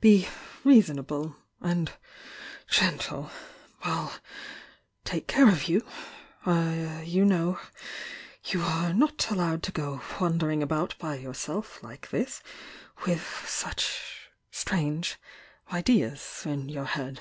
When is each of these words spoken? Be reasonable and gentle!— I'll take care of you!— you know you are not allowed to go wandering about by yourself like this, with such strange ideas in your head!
Be 0.00 0.26
reasonable 0.64 1.36
and 1.60 1.92
gentle!— 2.68 3.30
I'll 3.84 4.12
take 5.04 5.28
care 5.28 5.48
of 5.48 5.68
you!— 5.68 5.86
you 7.04 7.24
know 7.24 7.60
you 8.46 8.62
are 8.62 8.92
not 8.92 9.30
allowed 9.30 9.62
to 9.62 9.70
go 9.70 10.02
wandering 10.20 10.60
about 10.60 10.96
by 10.98 11.14
yourself 11.18 11.80
like 11.84 12.10
this, 12.10 12.42
with 13.06 13.44
such 13.48 14.28
strange 14.50 15.20
ideas 15.72 16.42
in 16.44 16.68
your 16.68 16.86
head! 16.86 17.20